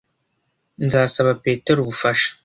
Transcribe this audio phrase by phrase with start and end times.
[0.85, 2.29] Nzasaba Petero ubufasha